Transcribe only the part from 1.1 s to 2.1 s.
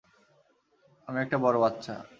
একটা বড় বাচ্চা।